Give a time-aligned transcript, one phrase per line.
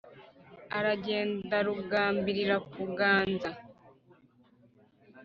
[0.77, 3.49] Aragenda Rugambirira kuganza